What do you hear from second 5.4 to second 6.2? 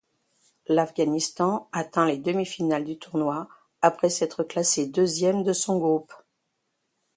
de son groupe.